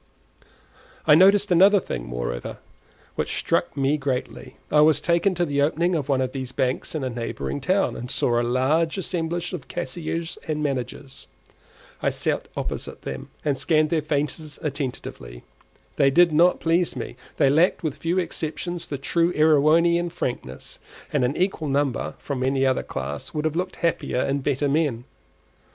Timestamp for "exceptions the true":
18.17-19.31